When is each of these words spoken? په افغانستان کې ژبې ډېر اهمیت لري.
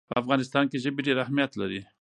په 0.09 0.15
افغانستان 0.21 0.63
کې 0.71 0.81
ژبې 0.83 1.01
ډېر 1.07 1.17
اهمیت 1.23 1.51
لري. 1.61 1.81